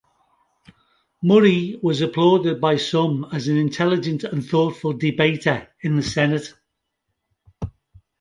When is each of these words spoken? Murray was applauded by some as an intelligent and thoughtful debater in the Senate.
Murray 1.21 1.79
was 1.83 2.01
applauded 2.01 2.59
by 2.59 2.75
some 2.77 3.23
as 3.31 3.47
an 3.47 3.55
intelligent 3.55 4.23
and 4.23 4.43
thoughtful 4.43 4.93
debater 4.93 5.67
in 5.83 5.95
the 5.95 6.01
Senate. 6.01 6.55